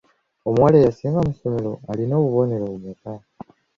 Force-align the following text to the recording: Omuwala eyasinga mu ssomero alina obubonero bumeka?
Omuwala 0.47 0.75
eyasinga 0.79 1.19
mu 1.25 1.31
ssomero 1.35 1.71
alina 1.91 2.13
obubonero 2.19 2.65
bumeka? 2.73 3.11